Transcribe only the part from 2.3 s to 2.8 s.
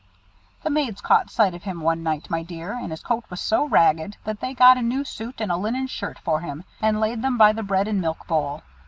dear,